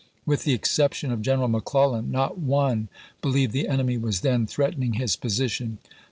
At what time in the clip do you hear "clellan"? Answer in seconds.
1.63-2.09